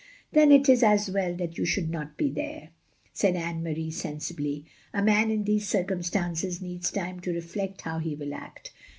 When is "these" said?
5.43-5.67